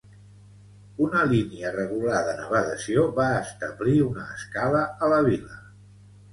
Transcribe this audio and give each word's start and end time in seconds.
Una 1.07 1.21
línia 1.31 1.73
regular 1.75 2.23
de 2.29 2.33
navegació 2.41 3.05
va 3.21 3.29
establir 3.43 3.97
una 4.09 4.27
escala 4.41 4.85
a 5.09 5.15
la 5.17 5.25
vila. 5.33 5.65